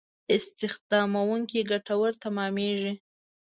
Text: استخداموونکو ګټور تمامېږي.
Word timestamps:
استخداموونکو 0.35 1.61
ګټور 1.71 2.11
تمامېږي. 2.23 2.93